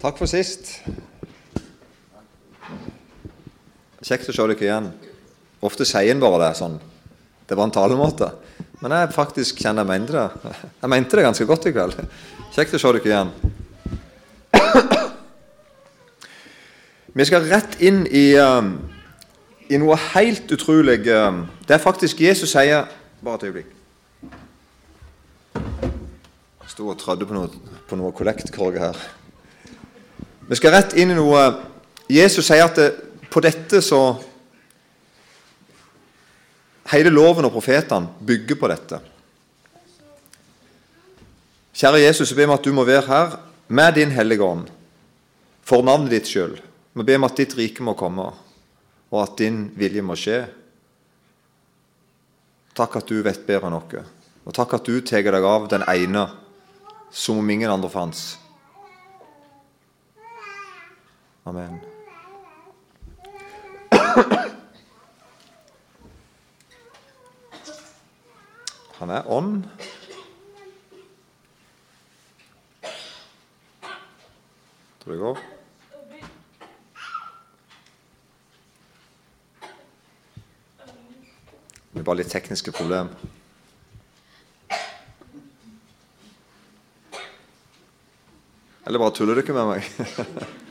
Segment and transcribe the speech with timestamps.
[0.00, 0.78] Takk for sist.
[4.00, 4.86] Kjekt å se dere igjen.
[5.60, 6.78] Ofte sier en bare det sånn.
[7.44, 8.30] Det var en talemåte.
[8.80, 10.54] Men jeg faktisk kjenner jeg mente det.
[10.80, 12.00] Jeg mente det ganske godt i kveld.
[12.56, 13.34] Kjekt å se dere igjen.
[17.20, 18.72] Vi skal rett inn i, um,
[19.68, 21.04] i noe helt utrolig.
[21.12, 22.88] Um, det er faktisk Jesus sier
[23.20, 23.72] Bare et øyeblikk.
[25.60, 27.52] Jeg sto og trødde på noe,
[27.84, 28.96] på noe kollektkorg her.
[30.50, 31.44] Vi skal rett inn i noe
[32.10, 32.88] Jesus sier at det,
[33.30, 34.02] på dette så
[36.90, 38.98] Hele loven og profetene bygger på dette.
[41.70, 43.36] Kjære Jesus, jeg ber om at du må være her
[43.70, 44.66] med din Hellige Ånd
[45.62, 46.58] for navnet ditt skyld.
[46.98, 48.26] Vi ber om at ditt rike må komme,
[49.06, 50.40] og at din vilje må skje.
[52.74, 54.04] Takk at du vet bedre enn noe,
[54.42, 56.26] og takk at du tar deg av den ene
[57.14, 58.39] som om ingen andre fantes.
[61.50, 61.80] Amen.
[68.92, 69.64] Han er ånd.
[75.02, 75.42] Tror det går.
[81.90, 83.10] Det er bare litt tekniske problem.
[88.86, 90.60] Eller bare tuller dere med meg?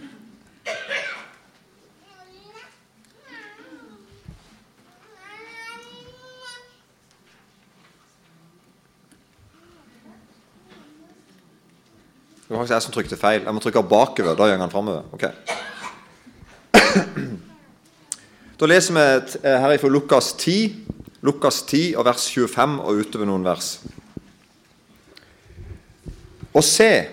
[12.70, 13.44] faktisk jeg som trykte feil.
[13.46, 14.36] Jeg må trykke bakover.
[14.36, 15.04] Da går han framover.
[15.14, 15.32] Okay.
[18.60, 19.00] Da leser vi
[19.48, 20.76] eh, her fra Lukas 10,
[21.24, 23.70] Lukas 10 og vers 25 og utover noen vers.
[26.52, 27.08] Og se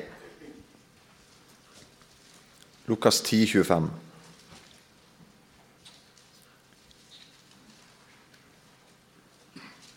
[2.90, 3.86] Lukas 10, 25.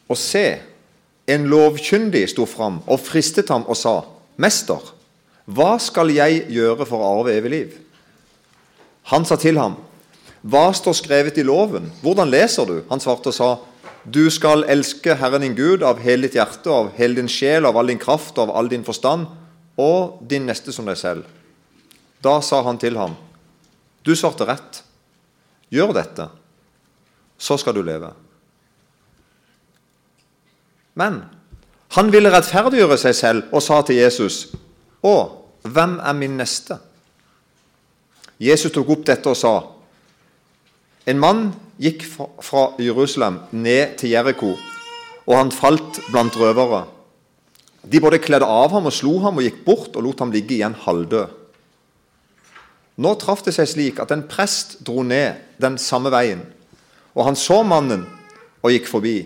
[0.10, 0.46] Og se,
[1.26, 4.04] en lovkyndig sto fram og fristet ham og sa,
[4.38, 4.99] Mester,
[5.50, 7.78] hva skal jeg gjøre for å arve evig liv?
[9.10, 9.78] Han sa til ham,
[10.40, 11.90] Hva står skrevet i loven?
[12.04, 12.76] Hvordan leser du?
[12.90, 13.50] Han svarte og sa,
[14.06, 17.78] Du skal elske Herren din Gud av hele ditt hjerte, av hele din sjel, av
[17.78, 19.26] all din kraft, av all din forstand,
[19.76, 21.26] og din neste som deg selv.
[22.22, 23.18] Da sa han til ham,
[24.04, 24.84] Du svarte rett.
[25.70, 26.30] Gjør dette,
[27.38, 28.14] så skal du leve.
[30.94, 31.22] Men
[31.94, 34.48] han ville rettferdiggjøre seg selv og sa til Jesus,
[35.02, 36.78] Å, hvem er min neste?
[38.40, 39.56] Jesus tok opp dette og sa,
[41.10, 41.48] En mann
[41.82, 44.54] gikk fra Jerusalem ned til Jeriko,
[45.26, 46.84] og han falt blant røvere.
[47.82, 50.58] De både kledde av ham og slo ham og gikk bort og lot ham ligge
[50.58, 51.36] igjen halvdød.
[53.00, 56.44] Nå traff det seg slik at en prest dro ned den samme veien,
[57.16, 58.04] og han så mannen
[58.60, 59.18] og gikk forbi.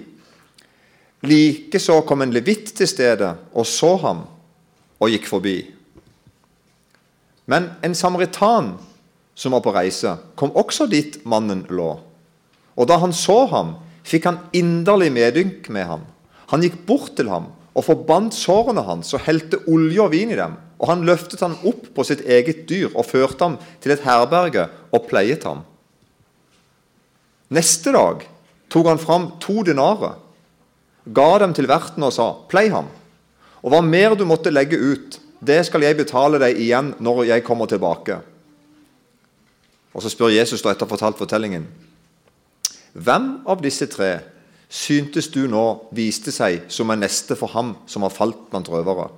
[1.25, 4.25] Likeså kom en levitt til stedet og så ham
[5.01, 5.57] og gikk forbi.
[7.45, 8.73] Men en samaritan
[9.35, 11.97] som var på reise, kom også dit mannen lå.
[12.77, 13.75] Og da han så ham,
[14.07, 16.05] fikk han inderlig medynk med ham.
[16.51, 20.37] Han gikk bort til ham og forbandt sårene hans og helte olje og vin i
[20.37, 20.55] dem.
[20.83, 24.67] Og han løftet ham opp på sitt eget dyr og førte ham til et herberge
[24.91, 25.63] og pleiet ham.
[27.53, 28.25] Neste dag
[28.73, 30.17] tok han fram to dinarer,
[31.05, 32.87] ga dem til verten og sa:" Plei ham,
[33.61, 37.43] og hva mer du måtte legge ut, det skal jeg betale deg igjen når jeg
[37.45, 38.19] kommer tilbake.
[39.93, 41.67] Og Så spør Jesus da etter fortalt fortellingen.
[42.93, 44.19] Hvem av disse tre
[44.69, 49.09] syntes du nå viste seg som en neste for ham som har falt blant røvere?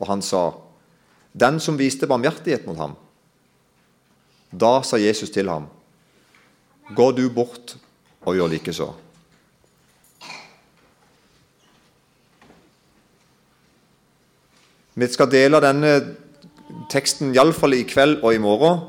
[0.00, 0.50] Og han sa,
[1.32, 2.96] den som viste barmhjertighet mot ham.
[4.52, 5.68] Da sa Jesus til ham,
[6.92, 7.76] gå du bort
[8.26, 8.90] og gjør likeså.
[14.94, 15.92] Vi skal dele denne
[16.92, 18.82] teksten iallfall i kveld og i morgen.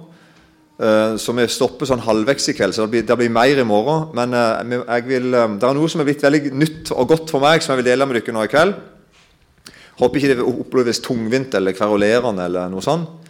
[0.74, 3.68] Uh, så vi stopper sånn halvveis i kveld, så det blir, det blir mer i
[3.68, 4.10] morgen.
[4.18, 7.44] Men uh, vil, uh, det er noe som er blitt veldig nytt og godt for
[7.44, 8.76] meg, som jeg vil dele med dere nå i kveld.
[10.02, 13.22] Håper ikke det oppleves tungvint eller kverulerende eller noe sånt.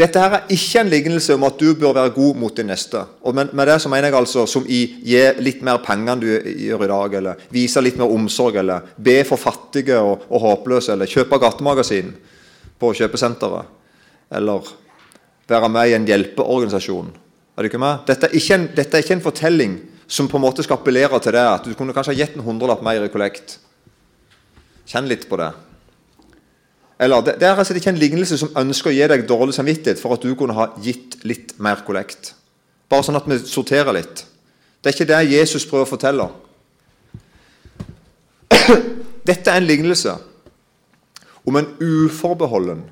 [0.00, 3.02] Dette her er ikke en lignelse om at du bør være god mot din neste.
[3.26, 6.28] Og med, det så mener jeg altså som i gi litt mer penger enn du
[6.30, 10.94] gjør i dag, eller vise litt mer omsorg, eller be for fattige og, og håpløse,
[10.94, 12.14] eller kjøpe gatemagasin
[12.80, 13.76] på kjøpesenteret,
[14.40, 14.72] eller
[15.50, 17.10] være med i en hjelpeorganisasjon.
[17.56, 18.06] Er du ikke med?
[18.08, 19.80] Dette er ikke, en, dette er ikke en fortelling
[20.10, 22.46] som på en måte skal appellere til det at du kunne kanskje ha gitt en
[22.46, 23.58] hundrelapp mer i kollekt.
[24.88, 25.52] Kjenn litt på det.
[27.00, 30.00] Eller det, det er altså ikke en lignelse som ønsker å gi deg dårlig samvittighet
[30.02, 32.34] for at du kunne ha gitt litt mer kollekt.
[32.92, 34.26] Bare sånn at vi sorterer litt.
[34.80, 36.26] Det er ikke det Jesus prøver å fortelle.
[39.30, 40.12] Dette er en lignelse
[41.48, 42.82] om en uforbeholden,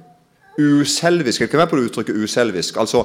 [0.58, 2.80] uselvisk Jeg kan være på det uttrykket 'uselvisk'.
[2.80, 3.04] altså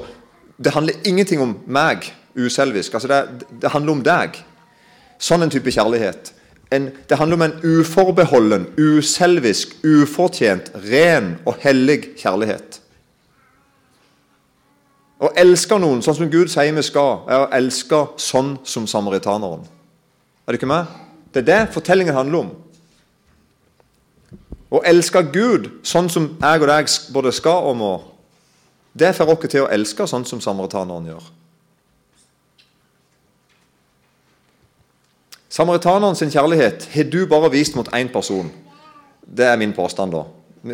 [0.57, 2.93] Det handler ingenting om meg, uselvisk.
[2.93, 4.39] altså det, det handler om deg.
[5.19, 6.33] Sånn en type kjærlighet
[6.73, 12.79] en, det handler om en uforbeholden, uselvisk, ufortjent, ren og hellig kjærlighet.
[15.23, 19.63] Å elske noen sånn som Gud sier vi skal, er å elske sånn som samaritaneren.
[20.43, 20.89] Er det ikke med?
[21.31, 22.49] Det er det fortellingen handler om.
[24.73, 27.93] Å elske Gud sånn som jeg og deg både skal og må,
[28.93, 31.31] det får oss til å elske sånn som samaritaneren gjør.
[35.53, 38.49] Samaritaneren sin kjærlighet har du bare vist mot én person.
[39.21, 40.23] Det er min påstand, da.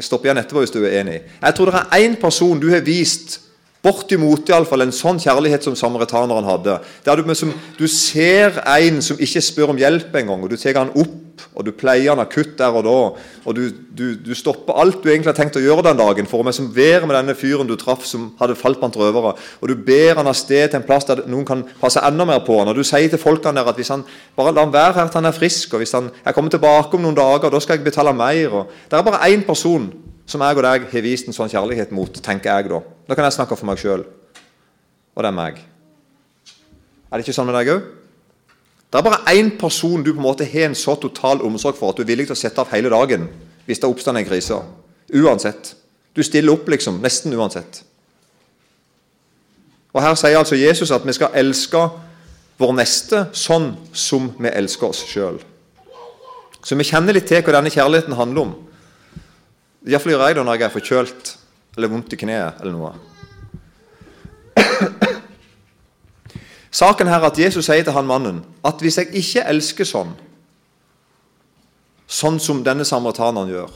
[0.06, 1.20] Stopp igjen etterpå hvis du er enig.
[1.42, 3.42] Jeg tror det er én person du har vist
[3.84, 6.74] Bortimot iallfall en sånn kjærlighet som samaritaneren hadde.
[7.06, 10.76] Der du, som, du ser en som ikke spør om hjelp engang, og du tar
[10.82, 11.19] han opp
[11.56, 12.96] og du pleier han akutt der og da.
[13.46, 16.44] og du, du, du, stopper alt du egentlig har tenkt å gjøre den dagen for
[16.44, 19.36] å som være med denne fyren du traff som hadde falt blant røvere.
[19.62, 22.44] Og du ber han av sted til en plass der noen kan passe enda mer
[22.46, 22.72] på han.
[22.72, 24.06] Og du sier til folkene der at hvis han
[24.38, 26.98] bare lar han være her til han er frisk, og hvis han jeg kommer tilbake
[26.98, 28.62] om noen dager, da skal jeg betale mer.
[28.62, 29.90] og Det er bare én person
[30.30, 32.84] som jeg og deg har vist en sånn kjærlighet mot, tenker jeg da.
[33.10, 34.06] Da kan jeg snakke for meg sjøl.
[35.18, 35.64] Og det er meg.
[37.10, 37.88] Er det ikke sånn med deg òg?
[38.90, 41.92] Det er bare én person du på en måte har en så total omsorg for
[41.92, 43.28] at du er villig til å sette av hele dagen
[43.68, 44.58] hvis det oppstår en krise.
[45.14, 45.76] Uansett.
[46.16, 46.98] Du stiller opp, liksom.
[47.04, 47.84] Nesten uansett.
[49.94, 51.84] Og Her sier altså Jesus at vi skal elske
[52.60, 55.38] vår neste sånn som vi elsker oss sjøl.
[56.66, 58.56] Så vi kjenner litt til hva denne kjærligheten handler om.
[59.88, 61.32] Iallfall gjør jeg det når jeg er forkjølt
[61.78, 62.92] eller vondt i kneet eller noe.
[66.72, 70.14] Saken her er at Jesus sier til han mannen at hvis jeg ikke elsker sånn,
[72.10, 73.72] sånn som denne samaritaneren gjør,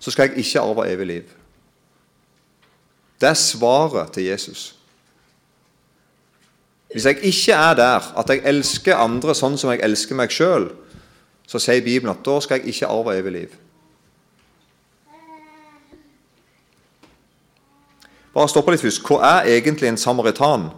[0.00, 1.36] så skal jeg ikke arve evig liv.
[3.20, 4.74] Det er svaret til Jesus.
[6.92, 10.68] Hvis jeg ikke er der at jeg elsker andre sånn som jeg elsker meg sjøl,
[11.48, 13.56] så sier Bibelen at da skal jeg ikke arve evig liv.
[18.36, 19.00] Bare stoppe litt først.
[19.08, 20.68] Hva er egentlig en samaritan?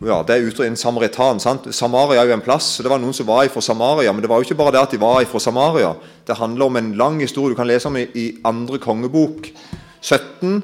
[0.00, 1.40] Ja, Det er ute en samaritan.
[1.40, 1.74] sant?
[1.74, 2.76] Samaria er jo en plass.
[2.76, 4.12] så Det var noen som var ifra Samaria.
[4.12, 5.94] Men det var jo ikke bare det at de var ifra Samaria.
[6.26, 7.50] Det handler om en lang historie.
[7.50, 9.50] Du kan lese om i, i andre kongebok
[10.00, 10.62] 17.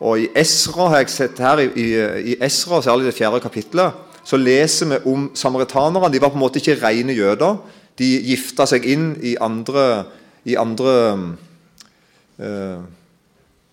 [0.00, 3.92] Og i Esra har jeg sett her, i, i Esra, særlig det fjerde kapittelet,
[4.24, 6.10] så leser vi om samaritanerne.
[6.12, 7.60] De var på en måte ikke rene jøder.
[7.96, 10.04] De gifta seg inn i andre,
[10.44, 11.36] i andre
[12.40, 12.82] eh,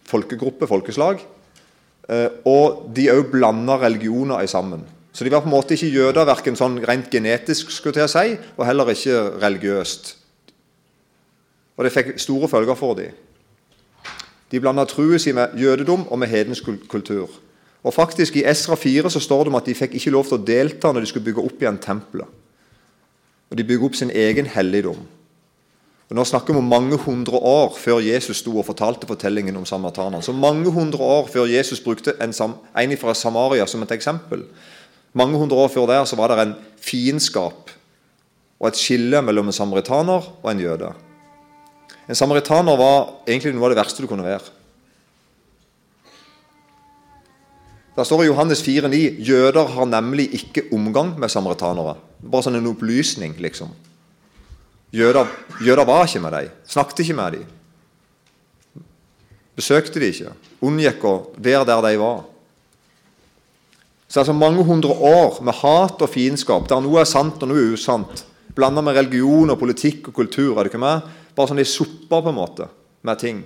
[0.05, 1.25] folkegrupper, folkeslag.
[2.09, 4.85] Eh, og de òg blanda religioner sammen.
[5.19, 8.37] Så de var på en måte ikke jøder verken sånn rent genetisk skulle jeg si,
[8.55, 10.13] og heller ikke religiøst.
[11.75, 13.17] Og det fikk store følger for dem.
[14.47, 17.35] De blanda truet si med jødedom og med hedensk kultur.
[17.83, 20.39] Og faktisk I Esra 4 så står det om at de fikk ikke lov til
[20.39, 22.39] å delta når de skulle bygge opp igjen tempelet.
[23.51, 25.03] Og De bygger opp sin egen helligdom.
[26.09, 29.67] Og Nå snakker vi om mange hundre år før Jesus sto og fortalte fortellingen om
[29.67, 30.23] samaritanerne.
[30.23, 34.47] Så mange hundre år før Jesus brukte en, en fra Samaria som et eksempel.
[35.13, 37.71] Mange hundre år før der så var det en fiendskap
[38.59, 40.91] og et skille mellom en samaritaner og en jøde.
[42.09, 44.55] En samaritaner var egentlig noe av det verste du kunne være.
[47.99, 51.97] Der står i Johannes 4,9 jøder har nemlig ikke omgang med samaritanere.
[52.23, 53.73] Bare sånn en opplysning, liksom.
[54.95, 55.27] Jøder,
[55.61, 57.49] jøder var ikke med dem, snakket ikke med dem.
[59.59, 60.31] Besøkte de ikke.
[60.63, 62.23] Unngikk å være der de var.
[64.09, 67.61] Så altså Mange hundre år med hat og fiendskap, der noe er sant og noe
[67.61, 68.25] er usant,
[68.57, 71.15] blanda med religion og politikk og kultur, er det ikke med?
[71.39, 72.67] bare sånn i supper på en måte
[73.07, 73.39] med ting.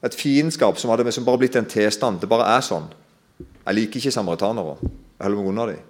[0.00, 2.22] Et fiendskap som hadde liksom bare blitt en tilstand.
[2.22, 2.86] Det bare er sånn.
[3.40, 4.78] Jeg liker ikke samaritanere.
[4.80, 5.89] Jeg holder meg unna dem.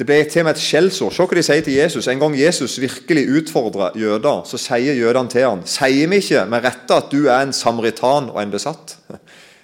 [0.00, 1.12] Det ble til med et skjellsord.
[1.12, 2.06] Se hva de sier til Jesus.
[2.08, 6.64] En gang Jesus virkelig utfordrer jøder, så sier jødene til ham Sier vi ikke med
[6.64, 8.94] rette at du er en samaritan og en besatt?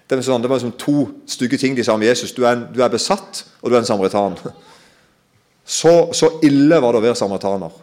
[0.06, 2.34] Det, sånn, det var to stygge ting de sa om Jesus.
[2.36, 4.36] Du er, en, du er besatt, og du er en samaritan.
[5.64, 7.80] Så, så ille var det å være samaritaner.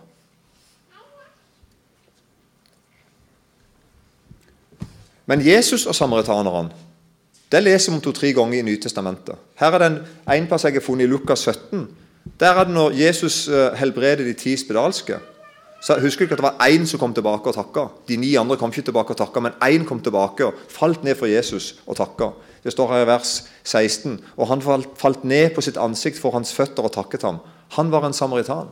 [5.25, 6.69] Men Jesus og samaritanerne
[7.50, 9.41] det leser vi om to-tre ganger i Nytestamentet.
[9.60, 10.00] Her er det en,
[10.38, 12.02] en plass jeg har funnet i Lukas 17
[12.39, 15.19] Der er det når Jesus eh, helbreder de ti spedalske.
[15.83, 17.89] Så Husker du ikke at det var én som kom tilbake og takka?
[18.07, 21.15] De ni andre kom ikke tilbake og takka, men én kom tilbake og falt ned
[21.19, 22.29] for Jesus og takka.
[22.63, 24.21] Det står her i vers 16.
[24.37, 24.63] Og han
[24.95, 27.41] falt ned på sitt ansikt for hans føtter og takket ham.
[27.75, 28.71] Han var en samaritan.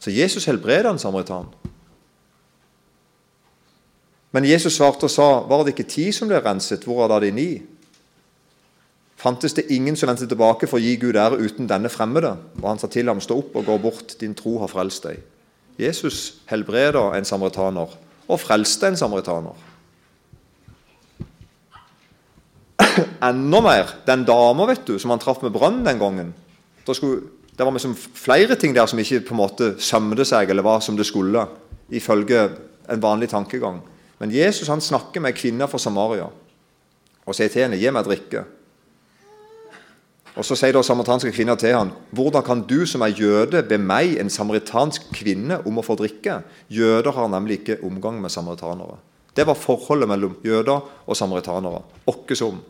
[0.00, 1.46] Så Jesus helbreda en samaritan.
[4.32, 7.20] Men Jesus svarte og sa, var det ikke ti som ble renset, hvor er da
[7.22, 7.50] de ni?
[9.16, 12.34] Fantes det ingen som vendte tilbake for å gi Gud ære uten denne fremmede?
[12.60, 15.22] Og han sa til ham, stå opp og gå bort, din tro har frelst deg.
[15.80, 17.88] Jesus helbreda en samaritaner,
[18.28, 19.56] og frelste en samaritaner.
[23.28, 26.34] Enda mer den dama vet du, som han traff med brønn den gangen.
[26.86, 30.64] Skulle, det var liksom flere ting der som ikke på en måte sømte seg, eller
[30.64, 31.46] var som det skulle,
[31.88, 32.50] ifølge
[32.92, 33.80] en vanlig tankegang.
[34.20, 36.28] Men Jesus han snakker med kvinner fra Samaria
[37.26, 38.44] og sier til henne 'Gi meg drikke'.
[40.36, 43.78] Og Så sier da samaritanske kvinner til han, 'Hvordan kan du som er jøde, be
[43.78, 48.98] meg, en samaritansk kvinne, om å få drikke?' Jøder har nemlig ikke omgang med samaritanere.
[49.36, 51.82] Det var forholdet mellom jøder og samaritanere.
[52.06, 52.60] Åkke som.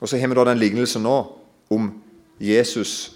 [0.00, 1.26] Og så har vi da den lignelsen nå
[1.70, 2.02] om
[2.40, 3.12] Jesus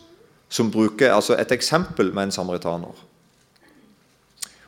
[0.48, 2.94] som bruker altså et eksempel med en samaritaner.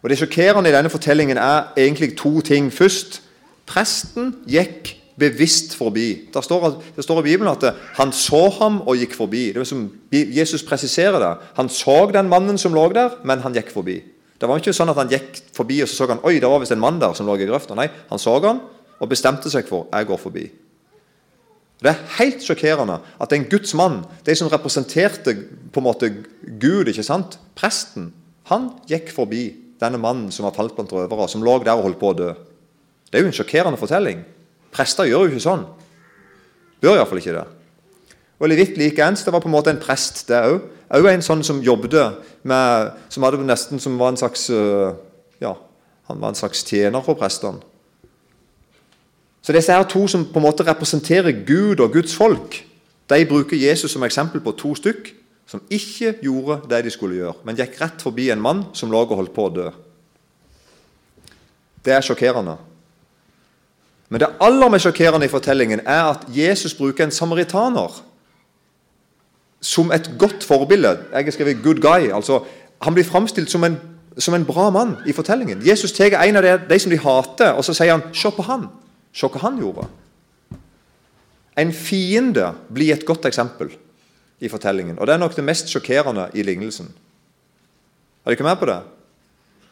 [0.03, 2.73] Og Det sjokkerende i denne fortellingen er egentlig to ting.
[2.73, 3.23] Først
[3.67, 6.29] presten gikk bevisst forbi.
[6.33, 7.65] Det står, det står, i Bibelen at
[7.97, 9.47] han så ham og gikk forbi.
[9.55, 11.33] Det er som Jesus presiserer det.
[11.57, 14.01] Han så den mannen som lå der, men han gikk forbi.
[14.37, 16.61] Det var ikke sånn at han gikk forbi og så så han, oi, det var
[16.61, 17.77] visst en mann der som lå i grøfta.
[17.79, 18.61] Nei, han så han
[18.97, 20.45] og bestemte seg for jeg går forbi.
[21.81, 25.35] Det er helt sjokkerende at en Guds mann, de som representerte
[25.73, 26.09] på en måte
[26.61, 27.39] Gud, ikke sant?
[27.57, 28.13] presten,
[28.49, 29.49] han gikk forbi
[29.81, 32.31] denne mannen som var falt blant røvere, som lå der og holdt på å dø.
[33.11, 34.23] Det er jo en sjokkerende fortelling.
[34.77, 35.65] Prester gjør jo ikke sånn.
[36.85, 37.47] Bør iallfall ikke det.
[38.37, 40.59] Og Levitt likeens, det var på en måte en prest, det òg.
[40.97, 41.97] Òg en sånn som jobbet
[42.47, 44.93] med Som hadde nesten som var en slags øh,
[45.43, 45.57] Ja,
[46.07, 47.59] han var en slags tjener for prestene.
[49.43, 52.61] Så disse her to som på en måte representerer Gud og Guds folk,
[53.11, 55.13] de bruker Jesus som eksempel på to stykk
[55.47, 59.05] som ikke gjorde det de skulle gjøre, men gikk rett forbi en mann som lå
[59.05, 59.69] og holdt på å dø.
[61.87, 62.57] Det er sjokkerende.
[64.09, 68.03] Men det aller mest sjokkerende i fortellingen er at Jesus bruker en samaritaner
[69.61, 70.99] som et godt forbilde.
[71.13, 72.15] Jeg har skrevet 'good guy'.
[72.15, 72.45] altså
[72.83, 73.81] Han blir framstilt som en,
[74.19, 75.67] som en bra mann i fortellingen.
[75.67, 78.43] Jesus tar en av de, de som de hater, og så sier han 'se på
[78.43, 78.69] han'.
[79.13, 79.87] Se hva han gjorde.
[81.57, 83.71] En fiende blir et godt eksempel
[84.41, 84.99] i fortellingen.
[84.99, 86.89] Og Det er nok det mest sjokkerende i lignelsen.
[88.27, 88.81] Er dere med på det?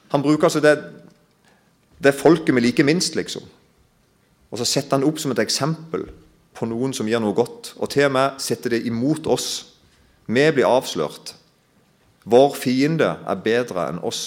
[0.08, 0.84] Han bruker altså det,
[2.04, 3.42] det folket vi liker minst, liksom.
[4.54, 6.06] Og så setter han opp som et eksempel
[6.54, 7.72] på noen som gjør noe godt.
[7.82, 9.48] Og til og med setter det imot oss.
[10.30, 11.34] Vi blir avslørt.
[12.22, 14.22] Vår fiende er bedre enn oss.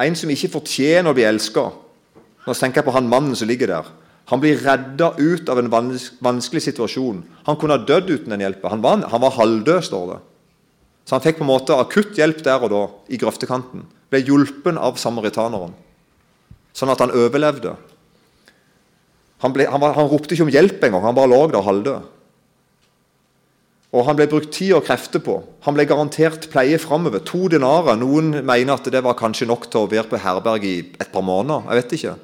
[0.00, 1.68] En som ikke fortjener å bli elska.
[2.48, 3.94] Nå tenker jeg på han mannen som ligger der.
[4.32, 5.68] Han blir redda ut av en
[6.24, 7.20] vanskelig situasjon.
[7.44, 8.72] Han kunne ha dødd uten den hjelpa.
[8.72, 10.20] Han han var halvdød, står det.
[11.04, 13.84] Så han fikk på en måte akutt hjelp der og da, i grøftekanten.
[14.12, 15.72] Ble hjulpen av samaritaneren,
[16.76, 17.74] sånn at han overlevde.
[19.42, 22.10] Han, ble, han, var, han ropte ikke om hjelp engang, han bare lå der halvdød.
[23.92, 25.34] Og han ble brukt tid og krefter på.
[25.66, 27.20] Han ble garantert pleie framover.
[27.28, 27.98] To denarer.
[28.00, 31.24] Noen mener at det var kanskje nok til å være på herberg i et par
[31.26, 31.66] måneder.
[31.68, 32.14] Jeg vet ikke.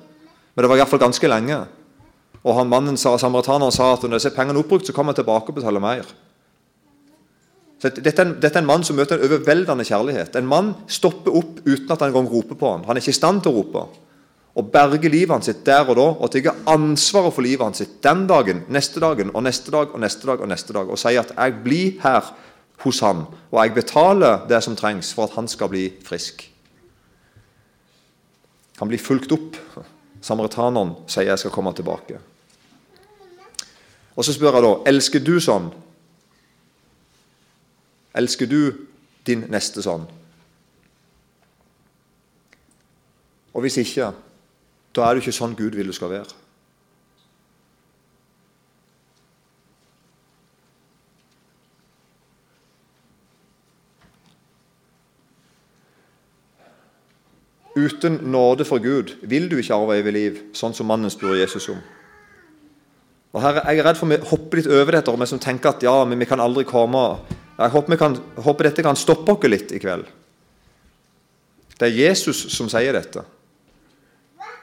[0.55, 1.59] Men det var iallfall ganske lenge.
[2.41, 5.21] Og han mannen sa, samaritaneren sa at når disse pengene er oppbrukt, så kommer han
[5.21, 6.09] tilbake og betaler mer.
[7.79, 10.35] Dette, er en, dette er en mann som møter en overveldende kjærlighet.
[10.37, 12.85] En mann stopper opp uten at han engang roper på han.
[12.89, 13.87] Han er ikke i stand til å rope
[14.59, 18.01] og berge livet hans sitt der og da, og tar ansvaret for livet hans sitt
[18.03, 21.21] den dagen, neste dagen og neste dag og neste dag og neste dag, og sier
[21.21, 22.35] at 'jeg blir her
[22.79, 26.49] hos han, og jeg betaler det som trengs for at han skal bli frisk'.
[28.79, 29.57] Han blir fulgt opp.
[30.21, 32.19] Samaritaneren sier 'jeg skal komme tilbake'.
[34.17, 35.73] Og Så spør jeg da elsker du sånn.
[38.19, 38.63] Elsker du
[39.27, 40.09] din neste sånn?
[43.55, 44.13] Og hvis ikke
[44.97, 46.35] da er du ikke sånn Gud vil du skal være.
[57.79, 61.69] Uten nåde fra Gud vil du ikke arve evig liv, sånn som mannen spør Jesus
[61.71, 61.79] om.
[63.37, 65.71] Og her, Jeg er redd for vi hopper litt over dette, og vi som tenker
[65.71, 67.21] at ja, men vi kan aldri komme
[67.59, 70.07] Jeg håper, kan, håper dette kan stoppe oss litt i kveld.
[71.79, 73.25] Det er Jesus som sier dette.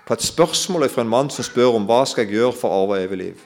[0.06, 2.84] på et spørsmål fra en mann som spør om hva skal jeg gjøre for å
[2.84, 3.40] arve evig liv.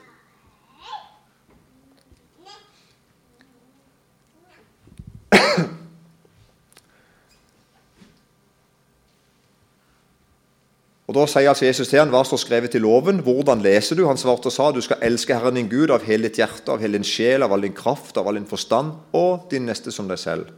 [11.09, 13.23] Og Da sier altså Jesus til han, hva står skrevet i loven?
[13.25, 14.03] Hvordan leser du?
[14.05, 16.83] Han svarte og sa du skal elske Herren din Gud av hele ditt hjerte, av
[16.83, 20.05] hele din sjel, av all din kraft, av all din forstand, og din neste som
[20.05, 20.51] deg selv.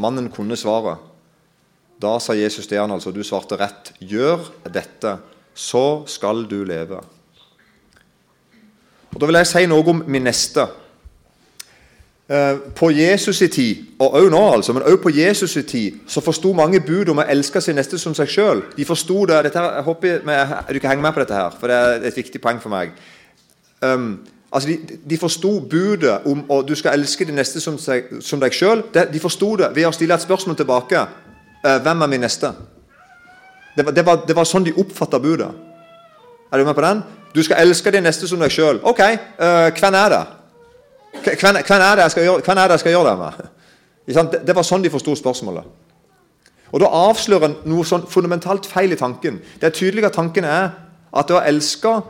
[0.00, 1.04] Mannen kunne svaret.
[2.00, 3.92] Da sa Jesus til han altså, du svarte rett.
[4.00, 5.18] Gjør dette,
[5.52, 7.02] så skal du leve.
[9.12, 10.70] Og Da vil jeg si noe om min neste.
[12.30, 15.92] Eh, på Jesus' i tid, og også nå altså, men også på Jesus' i tid,
[16.06, 18.62] så forsto mange bud om å elske sin neste som seg sjøl.
[18.76, 20.20] De forsto det dette Jeg håper
[20.72, 22.94] du kan henge med på dette, her, for det er et viktig poeng for meg.
[23.82, 24.20] Um,
[24.52, 24.78] altså De,
[25.10, 28.86] de forsto budet om å du skal elske din neste som, seg, som deg sjøl.
[28.94, 31.06] De forsto det ved å stille et spørsmål tilbake.
[31.66, 32.54] Uh, hvem er min neste?
[33.74, 35.50] Det var, det var, det var sånn de oppfatta budet.
[36.52, 37.02] Er du med på den?
[37.34, 38.78] Du skal elske din neste som deg sjøl.
[38.86, 40.28] Ok, uh, hvem er det?
[41.24, 43.48] Hvem, er jeg skal gjøre, hvem er det jeg skal gjøre det med?
[44.46, 45.66] Det, var sånn de forsto spørsmålet.
[46.70, 49.40] Og Da avslører en noe sånn fundamentalt feil i tanken.
[49.60, 50.70] Det er tydelig at tanken er
[51.10, 52.00] at å elske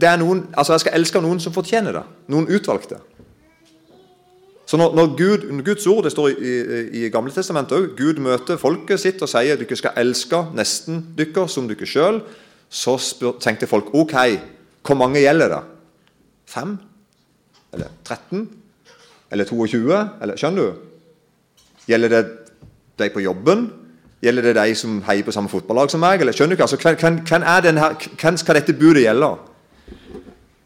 [0.00, 2.02] det er noen, altså Jeg skal elske noen som fortjener det.
[2.32, 3.00] Noen utvalgte.
[4.70, 8.20] Så når, når Gud, Guds ord det står i, i, i Gamle Testamentet òg Gud
[8.22, 12.22] møter folket sitt og sier dere skal elske nesten dere som dere sjøl,
[12.70, 14.14] så spør, tenkte folk OK,
[14.86, 15.60] hvor mange gjelder det?
[16.48, 16.76] Fem?
[17.74, 18.48] Eller 13?
[19.30, 19.82] Eller 22?
[20.22, 21.66] Eller, skjønner du?
[21.90, 22.24] Gjelder det
[22.98, 23.68] de på jobben?
[24.20, 26.20] Gjelder det de som heier på samme fotballag som meg?
[26.20, 26.68] Eller, skjønner du ikke?
[26.68, 29.30] Altså, hvem, hvem, denne, hvem skal dette budet gjelde?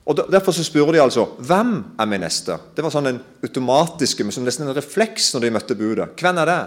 [0.05, 2.59] Og Derfor så spør de altså hvem er min neste.
[2.77, 6.11] Det var sånn en automatisk, som nesten en refleks når de møtte budet.
[6.21, 6.63] Hvem er det?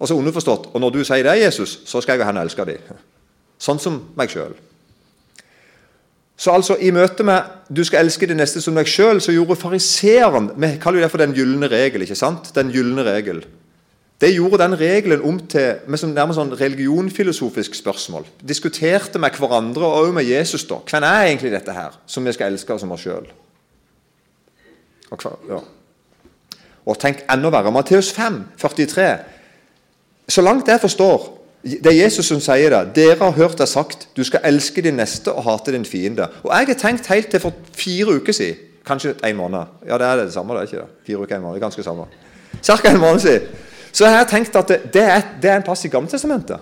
[0.00, 2.64] Og så underforstått og når du sier det, Jesus, så skal jeg og henne elske
[2.64, 3.00] dem.
[3.60, 4.54] Sånn som meg sjøl.
[6.40, 9.56] Så altså i møte med 'du skal elske de neste som deg sjøl', så gjorde
[9.56, 12.02] fariseeren Vi kaller jo det for den gylne regel.
[12.02, 12.54] ikke sant?
[12.54, 13.44] Den gylne regel.
[14.20, 18.24] Det gjorde den regelen om til med sånn, nærmest sånn religionfilosofisk spørsmål.
[18.48, 20.64] Diskuterte med hverandre og også med Jesus.
[20.64, 20.74] da.
[20.74, 23.26] Hvem er egentlig dette her, som vi skal elske som oss sjøl?
[25.10, 25.60] Og, ja.
[26.86, 27.72] og tenk enda verre.
[27.72, 29.18] Matteus 5, 43.
[30.28, 32.94] Så langt jeg forstår, det er Jesus som sier det.
[32.96, 36.28] Dere har hørt det sagt du skal elske din neste og hate din fiende.
[36.42, 40.06] Og Jeg har tenkt helt til for fire uker siden, kanskje en måned Ja, det
[40.06, 41.06] er det samme, det er ikke det?
[41.06, 42.04] Fire uker, en måned, er ganske samme.
[42.62, 43.42] Cirka en måned siden.
[43.92, 46.58] Så jeg har tenkt at det, er, det er, en plass i Gammeltestamentet.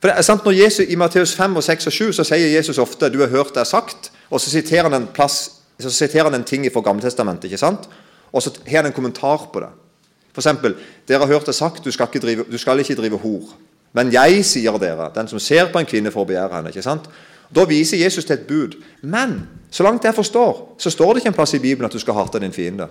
[0.00, 2.56] For det er sant, når Jesus I Matteus 5, og 6 og 7 så sier
[2.56, 6.24] Jesus ofte 'du har hørt det sagt', og så siterer han en, plass, så siterer
[6.24, 7.44] han en ting fra Gammeltestamentet.
[7.44, 7.88] ikke sant?
[8.32, 9.68] Og så har han en kommentar på det.
[10.32, 10.74] For eksempel,
[11.08, 13.54] 'Dere har hørt det sagt, du skal ikke drive, du skal ikke drive hor'.
[13.92, 16.72] Men jeg sier dere, den som ser på en kvinne for å begjære henne.
[16.72, 17.08] ikke sant?
[17.54, 18.76] Da viser Jesus til et bud.
[19.02, 22.00] Men så langt jeg forstår, så står det ikke en plass i Bibelen at du
[22.02, 22.88] skal hate din fiende.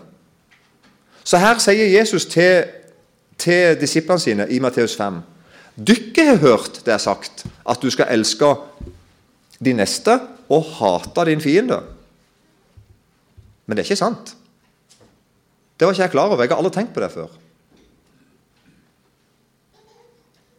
[1.23, 2.63] Så her sier Jesus til,
[3.38, 5.21] til disiplene sine i Matteus 5
[5.77, 8.47] Dere har hørt det er sagt, at du skal elske
[9.62, 10.15] de neste
[10.49, 11.77] og hate din fiende.
[13.67, 14.33] Men det er ikke sant.
[15.77, 16.41] Det var ikke jeg klar over.
[16.41, 17.29] Jeg har aldri tenkt på det før.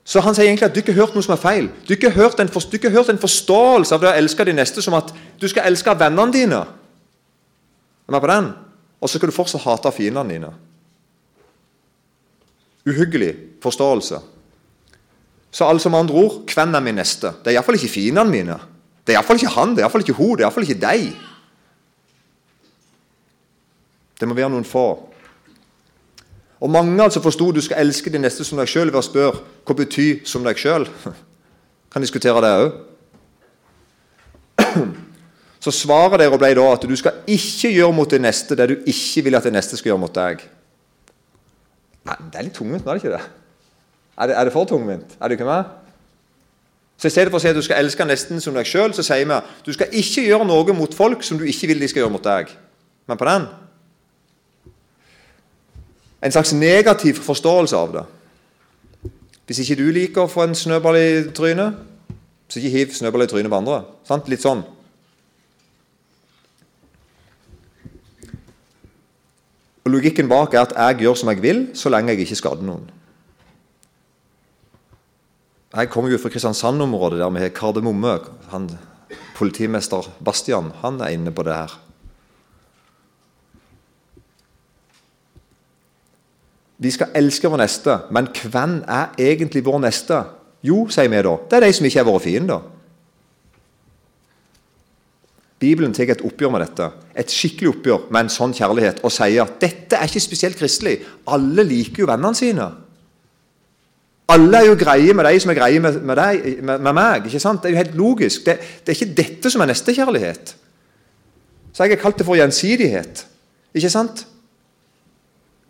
[0.09, 1.67] Så han sier egentlig at du ikke har hørt noe som er feil.
[1.85, 4.81] Du ikke har hørt en, ikke hørt en forståelse av det å elske de neste
[4.85, 6.63] som at du skal elske vennene dine.
[8.09, 8.49] Er på den?
[9.05, 10.55] Og så skal du fortsatt hate fiendene dine.
[12.89, 14.23] Uhyggelig forståelse.
[15.53, 17.35] Så altså med andre ord hvem er min neste?
[17.45, 18.57] Det er iallfall ikke fiendene mine.
[19.05, 21.05] Det er iallfall ikke han, det er iallfall ikke hun, det er iallfall ikke deg.
[24.19, 24.87] Det må være noen få.
[26.61, 29.43] Og Mange altså forsto du skal elske de neste som deg sjøl ved å spørre
[29.67, 30.89] hva betyr 'som deg sjøl'.
[31.93, 32.73] Kan diskutere det òg.
[35.61, 38.77] Så svaret deres ble da at du skal ikke gjøre mot det neste det du
[38.87, 40.43] ikke vil at det neste skal gjøre mot deg.
[42.07, 43.25] Nei, Det er litt tungvint, er det ikke det?
[44.19, 45.17] Er det, er det for tungvint?
[45.21, 45.65] Er du ikke med?
[46.99, 49.05] Så I stedet for å si at du skal elske nesten som deg sjøl, så
[49.07, 52.03] sier vi du skal ikke gjøre noe mot folk som du ikke vil de skal
[52.03, 52.51] gjøre mot deg.
[53.07, 53.47] Men på den
[56.23, 58.05] en slags negativ forståelse av det.
[59.47, 61.79] Hvis ikke du liker å få en snøball i trynet,
[62.49, 63.79] så ikke hiv snøball i trynet på andre.
[64.09, 64.29] Sant?
[64.29, 64.65] Litt sånn.
[69.89, 72.67] Og Logikken bak er at jeg gjør som jeg vil, så lenge jeg ikke skader
[72.67, 72.91] noen.
[75.73, 78.19] Jeg kommer jo fra Kristiansand-området, der vi har Kardemomme.
[78.53, 78.69] Han,
[79.37, 81.77] politimester Bastian han er inne på det her.
[86.79, 90.23] Vi skal elske vår neste, men hvem er egentlig vår neste?
[90.63, 91.35] Jo, sier vi da.
[91.51, 92.67] Det er de som ikke er våre fiender.
[95.59, 96.87] Bibelen tar et oppgjør med dette,
[97.19, 101.01] et skikkelig oppgjør med en sånn kjærlighet, og sier at dette er ikke spesielt kristelig.
[101.27, 102.69] Alle liker jo vennene sine.
[104.31, 107.27] Alle er jo greie med de som er greie med, med, deg, med, med meg.
[107.27, 107.63] ikke sant?
[107.63, 108.45] Det er jo helt logisk.
[108.47, 110.55] Det, det er ikke dette som er nestekjærlighet.
[111.73, 113.25] Så jeg har kalt det for gjensidighet.
[113.75, 114.27] Ikke sant?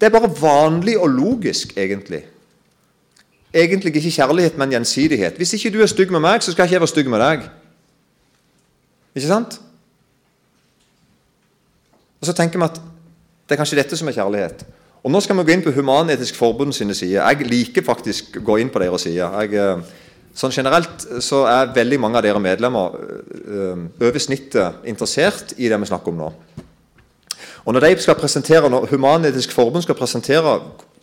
[0.00, 2.22] Det er bare vanlig og logisk, egentlig.
[3.54, 5.36] Egentlig ikke kjærlighet, men gjensidighet.
[5.36, 7.48] Hvis ikke du er stygg med meg, så skal ikke jeg være stygg med deg.
[9.14, 9.60] Ikke sant?
[12.20, 12.80] Og Så tenker vi at
[13.48, 14.66] det er kanskje dette som er kjærlighet.
[15.02, 17.22] Og Nå skal vi gå inn på Human-Etisk Forbund sine sider.
[17.22, 19.30] Jeg liker faktisk å gå inn på deres sider.
[19.40, 19.80] Jeg, eh,
[20.34, 25.80] sånn Generelt så er veldig mange av dere medlemmer øh, over snittet interessert i det
[25.80, 26.32] vi snakker om nå.
[27.68, 30.54] Og Når de skal presentere, når Human-Etisk Forbund skal presentere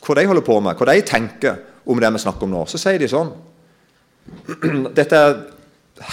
[0.06, 2.82] hva de holder på med, hva de tenker om det vi snakker om nå, så
[2.82, 3.30] sier de sånn
[4.98, 5.36] Dette er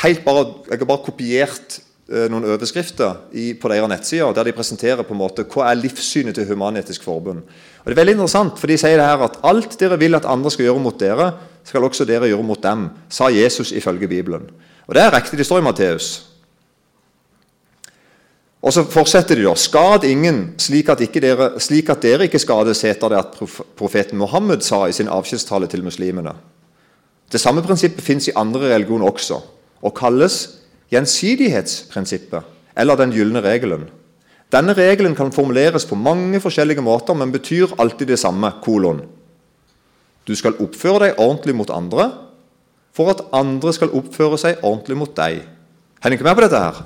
[0.02, 1.80] helt bare, Jeg har bare kopiert
[2.12, 5.78] Eh, noen overskrifter i, på deres nettsider der de presenterer på en måte hva er
[5.78, 7.44] livssynet til Human-Etisk Forbund.
[7.46, 10.26] Og Det er veldig interessant, for de sier det her at alt dere vil at
[10.28, 11.30] andre skal gjøre mot dere,
[11.64, 14.44] skal også dere gjøre mot dem, sa Jesus ifølge Bibelen.
[14.88, 16.31] Og Det er riktig, det står i Matteus.
[18.62, 19.56] Og så fortsetter de da.
[19.58, 23.38] Skad ingen, slik at, dere, slik at dere ikke skades, heter det at
[23.78, 26.36] profeten Mohammed sa i sin avskjedstale til muslimene.
[27.32, 29.40] Det samme prinsippet fins i andre religioner også,
[29.82, 30.36] og kalles
[30.92, 32.46] gjensidighetsprinsippet,
[32.78, 33.88] eller den gylne regelen.
[34.52, 38.52] Denne regelen kan formuleres på mange forskjellige måter, men betyr alltid det samme.
[38.62, 39.00] kolon.
[40.28, 42.12] Du skal oppføre deg ordentlig mot andre
[42.92, 45.42] for at andre skal oppføre seg ordentlig mot deg.
[46.02, 46.82] Henger ikke med på dette her?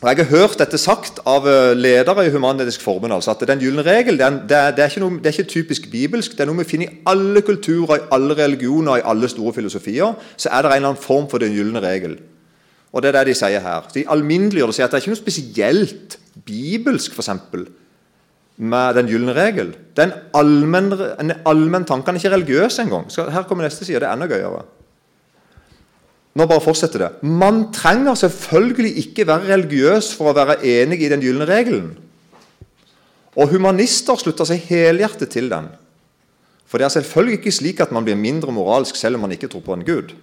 [0.00, 3.12] Og Jeg har hørt dette sagt av eh, ledere i Human-Etisk Forbund.
[3.12, 6.32] altså at Den gylne regel er, det, det, er noe, det er, ikke typisk bibelsk.
[6.32, 10.16] Det er noe vi finner i alle kulturer, i alle religioner, i alle store filosofier.
[10.40, 12.16] Så er det en eller annen form for den gylne regel.
[12.92, 13.92] Og det er det de sier her.
[13.92, 17.68] De alminneliggjør det sier at det er ikke noe spesielt bibelsk for eksempel,
[18.56, 19.74] med den gylne regel.
[19.96, 22.06] Det er en allmenn, en tanke.
[22.08, 23.06] Den er ikke religiøs engang.
[23.36, 24.00] Her kommer neste side.
[24.00, 24.64] Det er enda gøyere.
[26.38, 27.10] Nå bare fortsetter det.
[27.26, 31.90] Man trenger selvfølgelig ikke være religiøs for å være enig i den gylne regelen.
[33.38, 35.68] Og humanister slutter seg helhjertet til den.
[36.70, 39.50] For det er selvfølgelig ikke slik at man blir mindre moralsk selv om man ikke
[39.50, 40.14] tror på en gud.